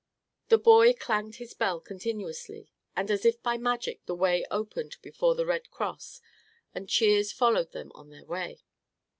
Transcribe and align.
The 0.49 0.57
boy 0.57 0.93
clanged 0.93 1.35
his 1.35 1.53
bell 1.53 1.79
continuously 1.79 2.71
and 2.95 3.11
as 3.11 3.23
if 3.23 3.39
by 3.43 3.59
magic 3.59 4.03
the 4.07 4.15
way 4.15 4.43
opened 4.49 4.97
before 5.03 5.35
the 5.35 5.45
Red 5.45 5.69
Cross 5.69 6.21
and 6.73 6.89
cheers 6.89 7.31
followed 7.31 7.71
them 7.71 7.91
on 7.93 8.09
their 8.09 8.25
way. 8.25 8.63